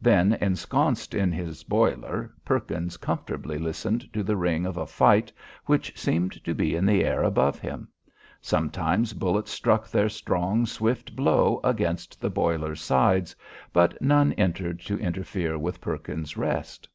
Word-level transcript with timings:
Then 0.00 0.38
ensconced 0.40 1.12
in 1.12 1.32
his 1.32 1.62
boiler, 1.62 2.32
Perkins 2.46 2.96
comfortably 2.96 3.58
listened 3.58 4.10
to 4.14 4.22
the 4.22 4.34
ring 4.34 4.64
of 4.64 4.78
a 4.78 4.86
fight 4.86 5.30
which 5.66 5.98
seemed 6.00 6.42
to 6.44 6.54
be 6.54 6.74
in 6.74 6.86
the 6.86 7.04
air 7.04 7.22
above 7.22 7.58
him. 7.58 7.88
Sometimes 8.40 9.12
bullets 9.12 9.50
struck 9.50 9.86
their 9.86 10.08
strong, 10.08 10.64
swift 10.64 11.14
blow 11.14 11.60
against 11.62 12.22
the 12.22 12.30
boiler's 12.30 12.80
sides, 12.80 13.36
but 13.74 14.00
none 14.00 14.32
entered 14.38 14.80
to 14.80 14.96
interfere 14.98 15.58
with 15.58 15.82
Perkins's 15.82 16.38
rest. 16.38 16.88